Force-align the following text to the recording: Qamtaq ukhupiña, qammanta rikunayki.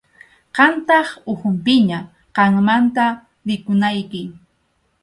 Qamtaq 0.55 1.07
ukhupiña, 1.31 1.99
qammanta 2.35 3.05
rikunayki. 3.47 4.21